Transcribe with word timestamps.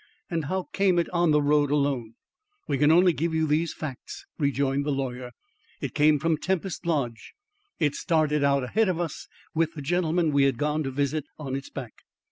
"And 0.31 0.45
how 0.45 0.63
came 0.73 0.97
it 0.97 1.07
on 1.11 1.29
the 1.29 1.43
road 1.43 1.69
alone?" 1.69 2.15
"We 2.67 2.79
can 2.79 2.89
only 2.91 3.13
give 3.13 3.35
you 3.35 3.45
these 3.45 3.71
facts," 3.71 4.25
rejoined 4.39 4.83
the 4.83 4.89
lawyer. 4.89 5.29
"It 5.79 5.93
came 5.93 6.17
from 6.17 6.37
Tempest 6.37 6.87
Lodge. 6.87 7.33
It 7.79 7.93
started 7.93 8.43
out 8.43 8.63
ahead 8.63 8.89
of 8.89 8.99
us 8.99 9.27
with 9.53 9.75
the 9.75 9.81
gentleman 9.83 10.31
we 10.31 10.45
had 10.45 10.57
gone 10.57 10.81
to 10.81 10.89
visit 10.89 11.25
on 11.37 11.55
its 11.55 11.69
back. 11.69 11.93